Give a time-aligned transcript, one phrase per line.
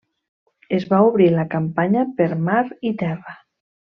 [0.77, 2.63] Es va obrir la campanya per mar
[2.93, 3.39] i terra.